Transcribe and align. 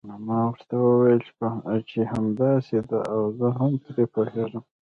ما 0.25 0.39
ورته 0.49 0.75
وویل 0.81 1.21
چې 1.89 1.99
همداسې 2.13 2.75
ده 2.89 2.99
او 3.13 3.21
زه 3.37 3.47
هم 3.57 3.71
پرې 3.83 4.03
پوهیږم. 4.13 4.63